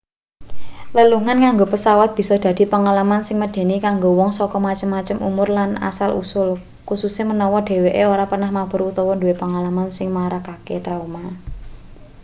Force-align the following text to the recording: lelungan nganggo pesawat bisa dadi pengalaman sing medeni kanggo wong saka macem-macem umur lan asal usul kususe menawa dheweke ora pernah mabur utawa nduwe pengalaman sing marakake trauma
lelungan 0.97 1.37
nganggo 1.41 1.65
pesawat 1.73 2.09
bisa 2.19 2.35
dadi 2.45 2.63
pengalaman 2.73 3.21
sing 3.23 3.37
medeni 3.41 3.75
kanggo 3.85 4.09
wong 4.19 4.31
saka 4.39 4.57
macem-macem 4.67 5.17
umur 5.29 5.47
lan 5.57 5.71
asal 5.89 6.09
usul 6.23 6.49
kususe 6.89 7.21
menawa 7.29 7.59
dheweke 7.67 8.03
ora 8.13 8.25
pernah 8.31 8.51
mabur 8.57 8.81
utawa 8.89 9.13
nduwe 9.15 9.33
pengalaman 9.41 9.87
sing 9.97 10.07
marakake 10.17 10.75
trauma 10.85 11.23